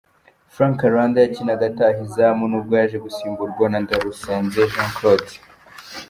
[0.53, 5.33] Frank Kalanda yakinaga ataha izamu nubwo yaje gusimburwa na Ndarusanze Jean Claude.